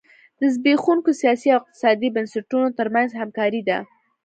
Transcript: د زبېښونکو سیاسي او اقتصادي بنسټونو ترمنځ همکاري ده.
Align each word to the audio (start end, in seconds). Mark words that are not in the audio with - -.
د 0.39 0.41
زبېښونکو 0.53 1.11
سیاسي 1.21 1.47
او 1.51 1.59
اقتصادي 1.61 2.07
بنسټونو 2.15 2.67
ترمنځ 2.77 3.09
همکاري 3.21 3.61
ده. 3.69 3.79